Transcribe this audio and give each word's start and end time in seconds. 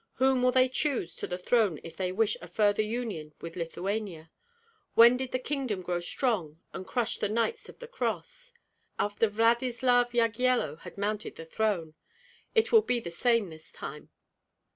Whom 0.13 0.41
will 0.41 0.51
they 0.51 0.67
choose 0.67 1.15
to 1.17 1.27
the 1.27 1.37
throne 1.37 1.79
if 1.83 1.95
they 1.95 2.11
wish 2.11 2.35
a 2.41 2.47
further 2.47 2.81
union 2.81 3.35
with 3.39 3.55
Lithuania? 3.55 4.31
When 4.95 5.15
did 5.15 5.31
the 5.31 5.37
kingdom 5.37 5.83
grow 5.83 5.99
strong 5.99 6.59
and 6.73 6.87
crush 6.87 7.19
the 7.19 7.29
Knights 7.29 7.69
of 7.69 7.77
the 7.77 7.87
Cross? 7.87 8.51
After 8.97 9.29
Vladyslav 9.29 10.09
Yagyello 10.11 10.79
had 10.79 10.97
mounted 10.97 11.35
the 11.35 11.45
throne. 11.45 11.93
It 12.55 12.71
will 12.71 12.81
be 12.81 12.99
the 12.99 13.11
same 13.11 13.49
this 13.49 13.71
time. 13.71 14.09